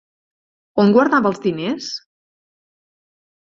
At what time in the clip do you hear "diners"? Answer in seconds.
1.45-1.91